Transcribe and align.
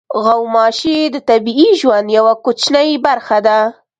غوماشې 0.23 0.97
د 1.13 1.15
طبیعي 1.29 1.69
ژوند 1.79 2.07
یوه 2.17 2.33
کوچنۍ 2.43 2.89
برخه 3.05 3.37
ده. 3.47 3.59